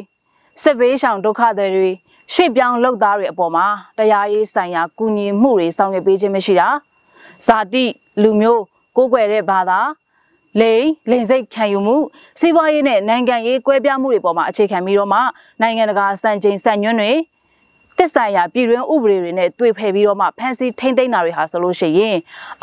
[0.63, 1.89] စစ်ဘေးရှောင်ဒုက္ခသည်တွေ
[2.33, 3.65] ရွှေ့ပြောင်းလုပ်သားတွေအပေါ်မှာ
[3.97, 6.67] တရားရေးဆိုင်ရာကူညီမှုတွေဆောင်ရွက်ပေးခြင်းမရှိတာ
[7.47, 7.85] ဇာတိ
[8.21, 8.63] လူမျိုး
[8.95, 9.79] ကိုးကွယ်တဲ့ဘာသာ
[10.61, 11.95] လိန်လိန်စိတ်ခံယူမှု
[12.39, 15.19] စီးပွားရေးနဲ့နိုင်ငံရေးကွဲပြားမှုတွေပေါ်မှာအခြေခံပြီးတော့မှ
[15.61, 17.11] နိုင်ငံတကာစံချိန်စံညွှန်းတွေ
[17.97, 22.17] တက်ဆိုင်ရာပြည်တွင်းဥပဒေတွေနဲ့တွေ့ဖယ်ပြီးတော့မှဖမ်းဆီးထိမ့်သိမ်းတာတွေဟာဆိုလို့ရှိရင်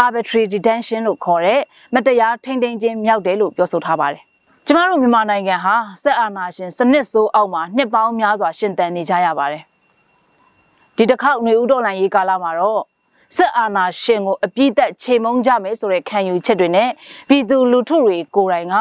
[0.05, 1.61] arbitrary detention လို့ခေါ်တဲ့
[1.95, 4.23] မတရားထိမ့်သိမ်းခြင်းမြောက်တယ်လို့ပြောဆိုထားပါတယ်။
[4.67, 9.63] ကျမတို့မြန်မာနိုင်ငံဟာစက်အာဏာရှင်စနစ်ဆိုးအောက်မှာနှစ်ပေါင်းများစွာရှင်သန်နေကြရပါတယ်။
[10.97, 12.83] ဒီတစ်ခေါက်ຫນွေဥတော်လန်ရေးကာလမှာတော့
[13.37, 16.91] စစ်အာဏာရှင်ကိုအပြစ်သက်ချိန်မုံကြမယ်ဆိုတဲ့ခံယူချက်တွေနဲ့
[17.29, 18.77] ပြည်သူလူထုတွေကိုယ်တိုင်က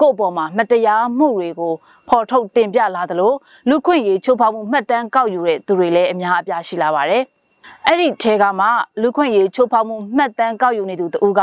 [0.00, 1.72] ကိုယ့်အပေါ်မှာမတရားမှုတွေကို
[2.08, 3.32] ဖော်ထုတ်တင်ပြလာသလို
[3.68, 7.22] လူခွင့်ရေးချိုးဖောက်မှုမှတ်တမ်းကောက်ယူတဲ့သူတွေလည်းအများအပြားရှိလာပါတယ်။
[7.86, 8.66] အဲ့ဒီထဲကမှ
[9.02, 11.40] လူခွင့်ရေးချိုးဖောက်မှုမှတ်တမ်းကောက်ယူနေသူတူက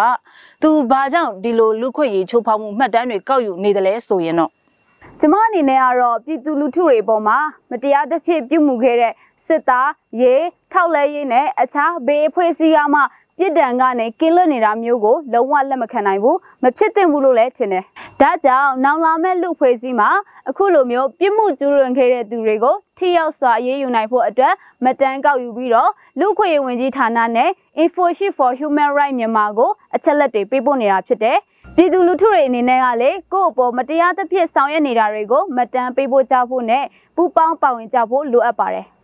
[0.61, 4.51] သူဘာကြောင့်ဒီလိုလူခွင့်ရေးချိုးဖောက်မှုမှတ်တမ်းတွေကောက်ယူနေတယ်လဲဆိုရင်တော့
[5.19, 7.37] ကျမအနေနဲ့ကတော့ပြည်သူလူထုတွေပေါ်မှာ
[7.71, 9.13] မတရားတစ်ဖြစ်ပြုမှုခဲ့တဲ့
[9.45, 9.89] စစ်သား
[10.21, 10.33] ရေ
[10.71, 13.01] ထောက်လဲရေးနဲ့အခြားဘေးအဖွဲ့အစည်းကမှ
[13.39, 17.83] ပြစ်ဒဏ်ကနေကင်းလွတ်နေတာမျိုးကိုလုံးဝလက်မခံနိုင်ဘူးမဖြစ်သင့်ဘူးလို့လည်းထင်တယ်။
[18.21, 20.09] ဒါကြောင့်နောင်လာမဲ့လူဖွဲ့စည်းမှာ
[20.49, 24.53] အခုလိုမျိုးပြစ်မှုကျူးလွန်ခဲ့တဲ့သူတွေကိုထိရောက်စွာအရေးယူနိုင်ဖို့အတွက်
[24.85, 27.49] မတန်းကောက်ယူပြီးတော့လူခွေဝင်ကြီးဌာနနဲ့
[27.81, 31.37] Infoshield for Human Rights မြန်မာကိုအချက်လက်တွေပေးပို့နေတာဖြစ်တယ်။
[31.75, 38.85] ပြည်သူလူထုတွေအနေနဲ့ကလေကိုယ့်အပေါ်မတရားသဖြင့်ဆောင်ရွက်နေတာတွေကိုမတန်းပေးဖို့ကြဖို့နဲ့ပူးပေါင်းပါဝင်ကြဖို့လိုအပ်ပါတယ်။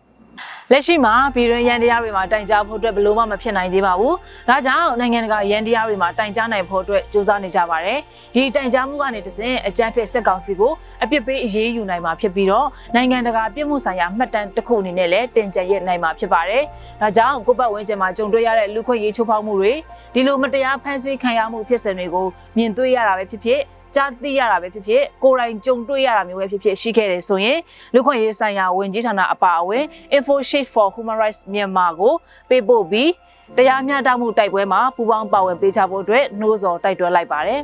[0.72, 4.14] လက်ရှိမှာပြည်တွင်းရန်တရားတွေမှာတိုင်ကြားဖို့အတွက်ဘယ်လို့မှမဖြစ်နိုင်သေးပါဘူး။
[4.50, 8.00] ဒါကြောင့်နိုင်ငံတကာရန်တရားတွေမှာတိုင်ကြားနိုင်ဖို့အတွက်ကြိုးစားနေကြပါတယ်။
[8.36, 10.74] ဒီတိုင်ကြားမှုကနေတဆင့်အကြမ်းဖက်စစ်ကောင်စီကို
[11.04, 16.64] အပြစ်ပေးအရေးယူနိုင်မှာဖြစ်ပြီးတော့နိုင်ငံတကာပြစ်မှုဆိုင်ရာမှတ်တမ်းတစ်ခုအနေနဲ့လည်းတင်ကြရနိုင်မှာဖြစ်ပါတယ်။
[17.02, 19.74] ဒါကြောင့်ကိုပတ်ဝန်းကျင်မှာကြုံတွေ့ရတဲ့လူခွင့်ရေးချိုးဖောက်မှုတွေ
[20.14, 23.62] ဒီလိုမတရားဖန်ဆီးခံရမှုဖြစ်စဉ်တွေကိုမြင်တွေ့ရတာပဲဖြစ်ဖြစ်
[23.96, 27.60] ကြားသိရတာပဲဖြစ်ဖြစ်ကိုယ်တိုင်ကြုံတွေ့ရတာမျိုးပဲဖြစ်ဖြစ်ရှိခဲ့တယ်ဆိုရင်
[27.94, 29.84] လူခွင့်ရေးဆိုင်ရာဝန်ကြီးဌာနအပါအဝင်
[30.16, 32.14] Info Sheet for Human Rights မြန်မာကို
[32.50, 33.12] ပေးပို့ပြီး
[33.58, 37.62] တရားမျှတမှုတိုက်ပွဲမှာပူးပေါင်းပါဝင်ပေးချဖို့အတွက်နှိုးဆော်တိုက်တွန်းလိုက်ပါတယ်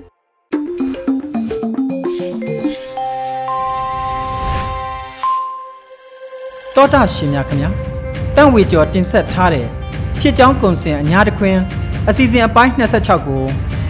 [6.75, 7.69] တောတာရှင်များခင်ဗျာ
[8.35, 9.65] တန့်ဝေကျော်တင်ဆက်ထားတဲ့
[10.21, 11.57] ဖြစ်ကြောင်းကုံစင်အညာတခွင်
[12.09, 13.43] အစီအစဉ်အပိုင်း26ကို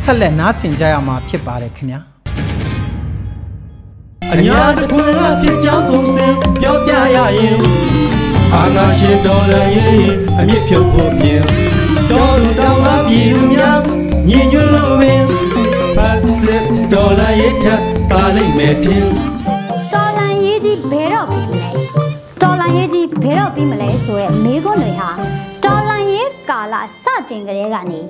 [0.04, 2.11] ဆက်လက်နားဆင်ကြရမှာဖြစ်ပါတယ်ခင်ဗျာ
[4.34, 6.28] အညာတခွင်အဖြစ်ကြောင်းပုံစံ
[6.62, 7.60] ပြောပြရရင်
[8.54, 11.44] အာနာရှင်တော်လည်းအမြင့်ဖြုတ်ဖို့မြင်
[12.10, 13.80] တော်လူတော်ကပြည်သူများ
[14.30, 15.24] ညီညွတ်လို့ပင်
[15.96, 16.64] ပတ်စစ်
[16.94, 19.06] တော်လည်းထပ်ပါလိမ့်မယ်ထင်
[19.94, 21.70] တော်လန်ရေးကြီးဘယ်တော့ပြီးမလဲ
[22.42, 25.10] တော်လန်ရေးကြီးဘယ်တော့ပြီးမလဲဆိုရဲမေးခွန်းတွေဟာ
[25.64, 28.02] တော်လန်ရေးကာလစတင်ကြတဲ့ကနေ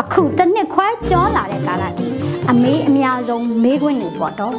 [0.00, 2.14] အခုတစ်နှစ်ခွဲကျော်လာတဲ့ကာလတည်း
[2.50, 4.56] အမေးအများဆုံးမေးခွန်းတွေပေါ့တော့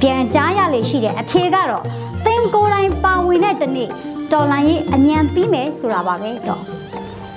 [0.00, 1.84] ပြန်ကြားရလေရှိတဲ့အဖြေကတော့
[2.24, 3.88] သင်ကိုယ်တိုင်ပါဝင်တဲ့တနေ့
[4.32, 6.62] တော်လန်ရေးအမြန်ပြီးမယ်ဆိုတာပါပဲတော့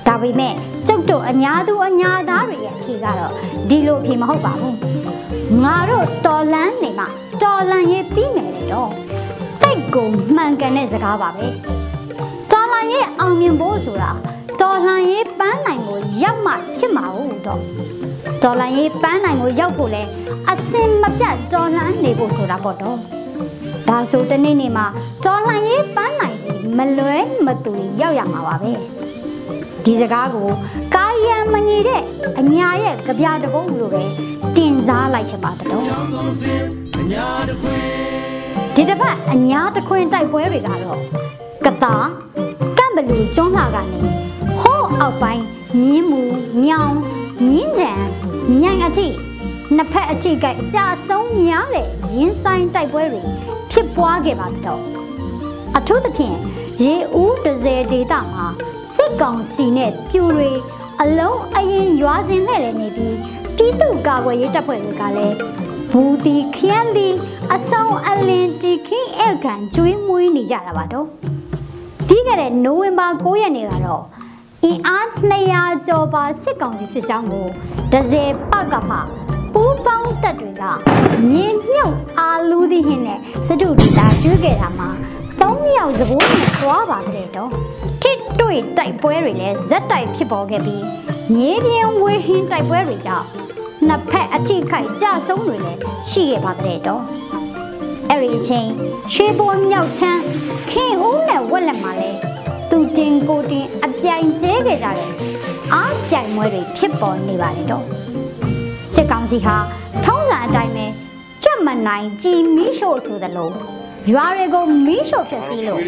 [0.08, 0.54] ဒါပေမဲ့
[0.88, 3.32] ကျုပ်တို့အညာသူအညာသားတွေရဲ့အဖြေကတော့
[3.70, 4.78] ဒီလိုအဖြေမဟုတ်ပါဘူး
[5.64, 7.08] ငါတို့တော်လန်နေမှာ
[7.44, 8.92] တော်လန်ရေးပြီးမယ်တဲ့တော့
[9.62, 11.46] တိတ်ကိုမှန်ကန်တဲ့စကားပါပဲ
[12.52, 14.12] တော်လန်ရေးအောင်မြင်ဖို့ဆိုတာ
[14.62, 17.62] တော်လန်ရေးပန်းနိုင်ကိုရောက်မှဖြစ်မှာဟုတ်တော့
[18.44, 20.04] တော်လန်ရေးပန်းနိုင်ကိုရောက်ဖို့လဲ
[20.50, 22.98] အစင်မပြတ်တော်လန်နေဖို့ဆိုတာပေါ့တော့
[23.90, 24.86] ဒါဆိုတနေ့နေ့မှာ
[25.26, 28.72] တော်လန်ရေးပန်းနိုင်စီမလွဲမတူရောက်ရမှာပါပဲ
[29.84, 30.50] ဒီစကားကို
[30.96, 32.02] ကာယံမညီတဲ့
[32.40, 34.04] အညာရဲ့ကြပြတပုတ်လိုပဲ
[34.56, 35.84] တင်စားလိုက်ချင်ပါတယ်တော့
[38.76, 41.00] ဒီတစ်ပတ်အညာတခွင်တိုက်ပွဲတွေကတော့
[41.66, 41.96] ကတာ
[42.78, 44.00] ကန့်ဘလူကျွန်းလာကနေ
[44.62, 45.44] ဟိုးအောက်ပိုင်း
[45.82, 46.22] မြင်းမူ
[46.64, 46.96] မြောင်
[47.48, 47.94] မြင်းကြံ
[48.52, 49.08] မြိုင်အထိ
[49.76, 53.22] နှစ်ဖက်အထိကကြအကြဆုံးများတဲ့ရင်းဆိုင်တိုက်ပွဲတွေ
[53.72, 54.82] ဖြစ်ပွားခဲ့ပါတော့
[55.78, 56.38] အထူးသဖြင့်
[56.84, 58.46] ရေဦးဒဇယ်ဒေတာမှာ
[58.96, 60.52] စစ်ကောင်စီနဲ့ပြူတွေ
[61.02, 63.18] အလုံးအရင်ရွာစဉ်နဲ့လည်းနေပြီး
[63.56, 65.36] ပြည်သူ့ကာကွယ်ရေးတပ်ဖွဲ့တွေကလည်း
[65.92, 67.08] ဘူးတီခရမ်းဒီ
[67.54, 71.06] အဆောင်အလင်းတီခင်းအကန်ကျွေးမွေးနေကြတာပါတော့
[72.08, 74.04] ပြီးခဲ့တဲ့နိုဝင်ဘာ9ရက်နေ့ကတော့
[74.64, 77.48] အင်အား 200ကျော်ပါစစ်ကောင်စီစစ်ကြောင်းကို
[77.92, 78.98] ဒဇယ်ပကမှ
[79.54, 80.64] ပူးပေါင်းတပ်တွေက
[81.32, 84.90] မြင်းမြုပ်အာလူးသီးဟင်းနဲ့စတုဒတာကျွေးခဲ့တာမှာ
[85.42, 87.50] 3ယောက်စပိုးနဲ့သွားပါတဲ့တော့
[88.04, 90.84] တစ်တွေ့တိုက်ပွဲတွေလည်းဇက်တိုက်ဖြစ်ပေါ်ခဲ့ပြီး
[91.36, 93.26] မြေပြင်ဝေဟင်းတိုက်ပွဲတွေကြောင့်
[93.88, 97.04] နှစ်ဖက်အထိခိုက်ကြဆုံးတွေလည်းရှိခဲ့ပါတဲ့တော့
[98.10, 98.68] အဲ့ဒီအချိန်
[99.14, 100.22] ရွှေဘိုမြောက်ချမ်း
[100.70, 102.23] ခင်ဦးနဲ့ဝက်လက်မှာလဲသူ
[102.98, 105.12] တင်ကိုတင်အပြိုင်ကျဲခဲ့ကြတယ်
[105.74, 107.86] အားပြိုင်ပွဲတွေဖြစ်ပေါ်နေပါလေတော့
[108.94, 109.56] စစ်ကောင်စီဟာ
[110.06, 110.86] ထုံးစံအတိုင်းပဲ
[111.44, 113.50] ကြွတ်မနိုင်ကြည်မီးရှို့ဆိုသလို
[114.12, 115.80] ရွာတွေကိုမီးရှို့ဖြစ်စီလို့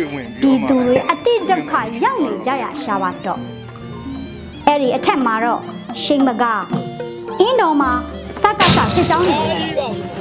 [0.42, 3.40] ပြည်သူတွေအတိဒုက္ခရောက်နေကြရရှာပါတော့
[4.68, 5.62] အဲ့ဒီအထက်မှာတော့
[6.02, 6.44] ရှိန်မက
[7.40, 7.92] အင်းတော်မှာ
[8.40, 9.38] စက်ကစစစ်ကြောင်းတွေ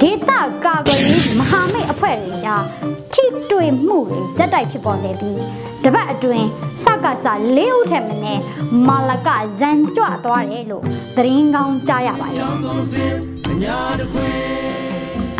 [0.00, 0.30] ဒေသ
[0.64, 2.64] ကာကွယ်ရေးမဟာမိတ်အဖွဲ့တွေကြား
[3.12, 5.40] ထိတွေ့မှုတွေဇက်တိုက်ဖြစ်ပေါ်နေပြီး
[5.84, 6.48] တပတ်အတွင်း
[6.82, 8.42] စက်ကစလေးဦးထက်မနည်း
[8.88, 10.84] မာလကဇန်ကြွသွားတယ်လို့
[11.16, 12.46] သတင်းကောင်းကြားရပါတယ်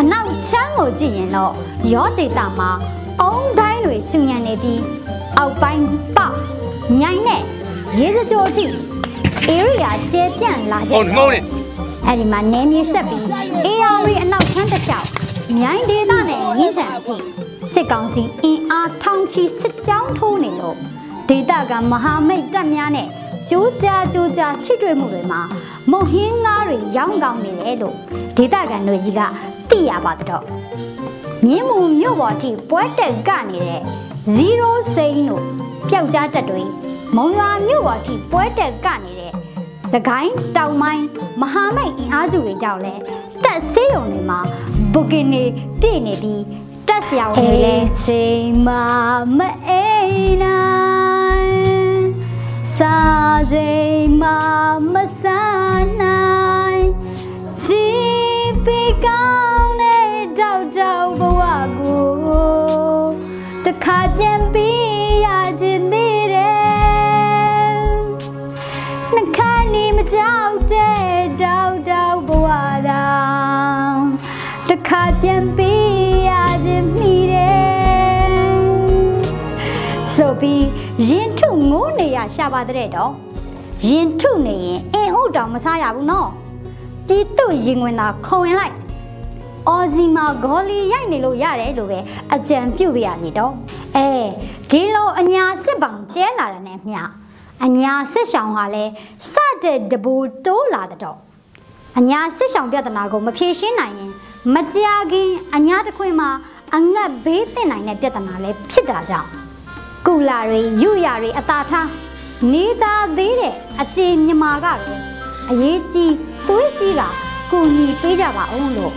[0.01, 1.53] အနောက်ချမ်းကိုကြည့်ရင်တော့
[1.93, 2.71] ရောဒေတာမှာ
[3.21, 4.81] အုံတိုင်းတွေစုညံနေပြီး
[5.39, 5.85] အောက်ပိုင်း
[6.17, 6.37] ပေါက်
[6.99, 7.43] မြိုင်နဲ့
[7.99, 8.65] ရေစကြိုအထိ
[9.59, 11.43] area ကျဲပြန့်လာကြတယ်ဟုတ်တယ်
[12.07, 13.25] အဲ့ဒီမှာနင်းမြေဆက်ပြီး
[13.67, 15.07] AR အနောက်ချမ်းတစ်လျှောက်
[15.57, 17.17] မြိုင်ဒေသနဲ့ငင်းကြံအထိ
[17.73, 20.77] စစ်ကောင်စီအင်အားထောင်ချီစစ်ကြောင်းထိုးနေလို့
[21.29, 23.09] ဒေသကမဟာမိတ်တပ်များနဲ့
[23.51, 25.41] ကြိုးကြားကြိုးကြားထိတွေ့မှုတွေမှာ
[25.91, 27.97] မုတ်ဟင်းငါးတွေရောင်းကောင်းနေတယ်လို့
[28.37, 29.21] ဒေသခံတွေကြီးက
[29.71, 30.45] သိရပါတော့
[31.45, 33.81] မြင်းမူမြို့ပေါ်ထိပွဲတက်ကနေတဲ့
[34.37, 35.43] 0စိန်တို့
[35.89, 36.63] ပျောက်ကြားတက်တွေ
[37.17, 39.15] မုံရွာမြို့ပေါ်ထိပွဲတက်ကနေ
[39.93, 41.05] စကိုင်းတောင်ပိုင်း
[41.41, 42.95] မဟာမိတ်အင်အားစုတွေကြောင့်လဲ
[43.45, 44.39] တက်ဆေးရုံတွေမှာ
[44.93, 45.43] ဘုကင်နေ
[45.81, 46.43] ပြည့်နေပြီး
[46.89, 48.85] တက်ဆရာဝန်တွေလည်းချိန်မှာ
[49.39, 51.57] မအိမ်နိုင်
[52.77, 52.99] စာ
[53.53, 54.39] ချိန်မှာ
[54.93, 56.85] မဆန်းနိုင်
[57.67, 61.43] ကြည်ပေကောင်းတဲ့တောက်တောက်ဘဝ
[61.79, 62.05] ကို
[63.65, 64.64] တခါပြန်ပြီး
[80.17, 80.65] ဆိုပြီး
[81.09, 83.13] ရင်ထုငိုးနေရရှာပါတဲ့တော့
[83.89, 86.29] ရင်ထုနေရင်အင်ဥတောင်မစားရဘူးနော်
[87.07, 88.75] ပြည်သူရင်ဝင်သာခုံဝင်လိုက်
[89.69, 91.99] အော်ဇီမာဂေါ်လီရိုက်နေလို့ရတယ်လို့ပဲ
[92.35, 93.53] အကြံပြုပြရစီတော့
[93.97, 94.09] အဲ
[94.71, 97.01] ဒီလိုအညာစစ်ပောင်ကျဲလာတဲ့နဲ့မျှ
[97.65, 98.85] အညာစစ်ဆောင်ဟာလဲ
[99.33, 101.19] စတဲ့တဘူတိုးလာတဲ့တော့
[101.99, 104.13] အညာစစ်ဆောင်ပြဿနာကိုမဖြေရှင်းနိုင်ရင်
[104.55, 106.31] မကြခင်အညာတစ်ခွင်မှာ
[106.75, 109.44] အငတ်ဘေးတင်နိုင်တဲ့ပြဿနာလည်းဖြစ်တာကြောင့်
[110.07, 111.89] ကုလာတွေယူရတွေအသာထား
[112.53, 114.95] နေသားသေးတဲ့အကြေမြမာကပဲ
[115.51, 116.15] အရေးကြီး
[116.49, 117.03] သွေးစည်းက
[117.51, 118.93] ကူညီပေးကြပါအောင်လို့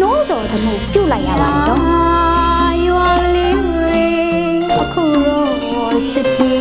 [0.00, 1.80] နှိုးစော်သမှုပြုတ်လိုက်ရပါတော့
[2.86, 4.04] ရွာလေးတွေ
[4.80, 6.55] အခုတော့စပြေး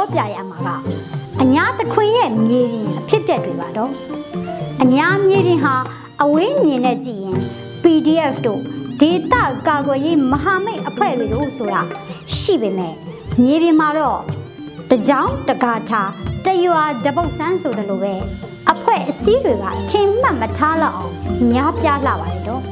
[0.00, 0.68] ပြောပြရမှာက
[1.42, 3.92] အညာတခွင်ရဲ့မြေပြင်အဖြစ်ပြက်တွေပါတော့
[4.82, 5.74] အညာမြေပြင်ဟာ
[6.22, 7.38] အဝေးမြင်နဲ့ကြည့်ရင်
[7.82, 8.60] PDF တို့
[9.00, 11.82] ဒေတာကာကွယ်ရေးမဟာမိတ်အဖွဲ့တွေတို့ဆိုတာ
[12.36, 12.94] ရှိပေမဲ့
[13.44, 14.20] မြေပြင်မှာတော့
[14.90, 16.10] တကြောင်တကာထား
[16.46, 18.14] တရွာတပုတ်ဆန်းဆိုသလိုပဲ
[18.72, 21.14] အဖွဲ့အစည်းတွေကထင်မှတ်မထားလောက်အောင်
[21.52, 22.69] များပြားလာပါတယ်တော့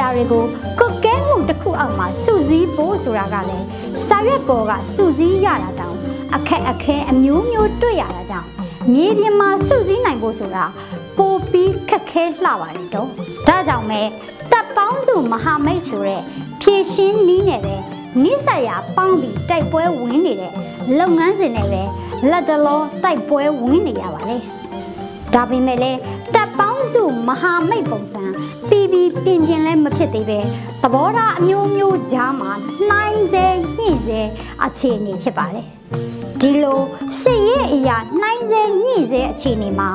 [0.00, 0.44] အဲ့ဒါတွေကို
[0.80, 3.66] ကုတ်ကဲမှုတစ်ခုအောက်မှာစုစည်းဖို့ဆိုတာကလည်း
[4.06, 5.96] စာရွက်ပေါ်ကစုစည်းရတာတောင်
[6.34, 8.48] အခက်အခဲအမျိုးမျိုးတွေ့ရတာကြောင့်
[8.94, 10.64] မြေပြင်မှာစုစည်းနိုင်ဖို့ဆိုတာ
[11.18, 13.08] ပိုပြီးခက်ခဲလှပါတယ်တော့
[13.48, 14.02] ဒါကြောင့်ပဲ
[14.50, 16.22] တပ်ပေါင်းစုမဟာမိတ်ဆိုတဲ့
[16.60, 17.76] ဖြည့်ရှင်းနီးနေပဲ
[18.22, 20.52] နိစ္စရာပေါင်းပြီးတိုက်ပွဲဝင်နေတဲ့
[20.98, 21.82] လုပ်ငန်းစဉ်တွေပဲ
[22.30, 24.42] လက်တလောတိုက်ပွဲဝင်နေရပါတယ်
[25.34, 26.19] ဒါပေမဲ့လည်းတ
[26.60, 28.22] ပ်ပေါင်းစုမဟာမိတ်ပုံစံ
[28.68, 30.40] ပြီးပြီးပြင်းပြင်းလည်းမဖြစ်သေးပဲ
[30.82, 32.52] သဘောထားအမျိုးမျိုးကြားမှာ
[32.88, 33.46] နှိုင်းစေ
[33.78, 34.20] ညှိစေ
[34.64, 35.66] အခြေအနေဖြစ်ပါတယ်
[36.40, 36.80] ဒီလို
[37.20, 39.88] စစ်ရေးအရာနှိုင်းစေညှိစေအခြေအနေမှာ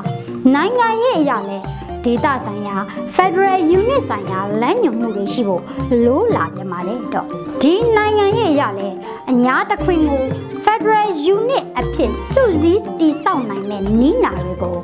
[0.54, 1.66] နိုင်ငံရေးအရာလည်း
[2.04, 2.76] ဒေသဆိုင်ရာ
[3.16, 5.64] Federal Unit ဆိုင်ရာလမ်းညွှန်မှုတွေရှိဖို့
[6.06, 7.28] လိုးလာပြန်ပါလေတော့
[7.62, 8.96] ဒီနိုင်ငံရေးအရာလည်း
[9.32, 10.24] အညာတစ်ခွင်ကို
[10.66, 14.78] Federal Unit အဖြစ်စုစည်းတည်ဆောက်နိုင်တဲ့နီးနာတွေကို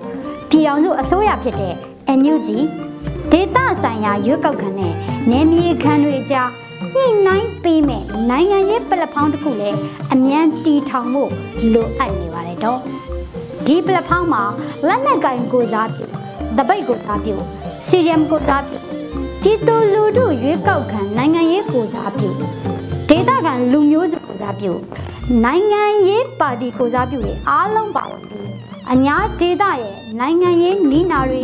[0.51, 1.73] ပြည်အောင်စုအစိုးရဖြစ်တဲ့
[2.19, 2.49] NUG
[3.31, 4.93] ဒေသဆိုင်ရာရွေးကောက်ခံတဲ့
[5.29, 6.49] နယ်မြေခံတွေအကြား
[6.95, 9.77] ညှိနှိုင်းပေးမဲ့နိုင်ငံရေးပလက်ဖောင်းတစ်ခုလည်း
[10.13, 11.31] အမြန်တီထောင်ဖို့
[11.73, 12.79] လိုအပ်နေပါတယ်တော့
[13.65, 14.43] ဒီပလက်ဖောင်းမှာ
[14.87, 16.05] လက်နက်ကင်ကိုစားပြု
[16.57, 17.35] တပိတ်ကိုစားပြု
[17.87, 18.77] စီရီယမ်ကိုစားပြု
[19.41, 22.29] ပြည်သူလူထုရွေးကောက်ခံနိုင်ငံရေးကိုစားပြု
[23.09, 24.71] ဒေသခံလူမျိုးစုကိုစားပြု
[25.43, 28.40] နိုင်ငံရေးပါတီကိုစားပြုတွေအားလုံးပါဝင်ပြီး
[28.89, 31.43] အညာဒေသရဲ့နိုင်ငံရေးနီးနာတွေ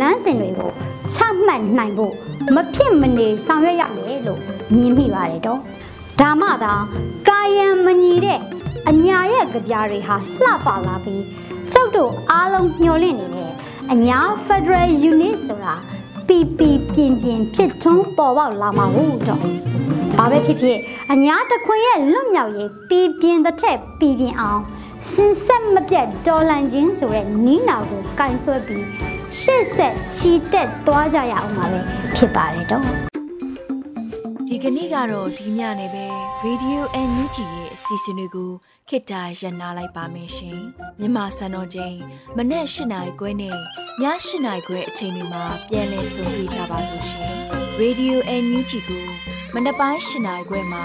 [0.00, 0.70] လမ်းစဉ်တွေကို
[1.12, 2.14] ချမှတ်နိုင်ဖို့
[2.54, 4.40] မဖြစ်မနေဆောင်ရွက်ရမယ်လို့
[4.74, 5.60] မြင်မိပါတယ်တော့
[6.20, 6.74] ဒါမှသာ
[7.28, 8.40] ကာယံမညီတဲ့
[8.88, 11.22] အညာရဲ့ကြပြားတွေဟာလှပလာပြီး
[11.72, 13.50] ကျုပ်တို့အားလုံးမျှော်လင့်နေတဲ့
[13.92, 15.74] အညာ Federal Unit ဆိုတာ
[16.28, 19.42] ပီပီပြင်းပြင်းဖြစ်ထွန်းပေါ်ပေါက်လာမှာဟုတ်တော့
[20.16, 20.78] ဘာပဲဖြစ်ဖြစ်
[21.12, 24.62] အညာတခွင်ရဲ့လွတ်မြောက်ရေးပီပြင်းတဲ့ထက်ပီပြင်းအောင်
[25.12, 28.86] စင်ဆက်မပြတ်တော်လန်ခြင်းဆိုတဲ့နီးနာကိုကင်ဆွဲပြီး
[29.38, 31.80] ရှေ့ဆက်ချီတက်သွားကြရအောင်ပါပဲ
[32.16, 32.84] ဖြစ်ပါတယ်တော့
[34.48, 36.06] ဒီကနေ့ကတော့ဒီညနေပဲ
[36.46, 38.50] Radio NUG ရဲ့အစီအစဉ်လေးကို
[38.88, 40.58] ခေတ္တရ延လိုက်ပါမယ်ရှင်
[40.98, 41.96] မြန်မာစံတော်ချိန်
[42.36, 43.56] မနေ့၈နိုင်ခွဲနဲ့ည
[44.02, 47.32] ၈နိုင်ခွဲအချိန်တွေမှာပြောင်းလဲဆိုပြကြပါလို့ရှင်
[47.80, 49.04] Radio NUG ကို
[49.54, 50.84] မနေ့ပိုင်း၈နိုင်ခွဲမှာ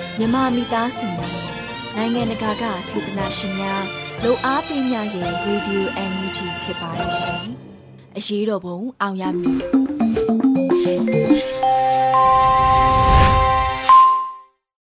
[0.17, 1.47] မြန်မာမိသားစုများနဲ့
[1.95, 3.83] နိုင်ငံတကာကစေတနာရှင်များ
[4.23, 7.45] လို့အားပေးများရဲ့ Radio NUG ဖြစ်ပါတယ်ရှင်။
[8.17, 9.59] အရေးတော်ပုံအောင်ရမည်။
[10.81, 11.40] ရှင်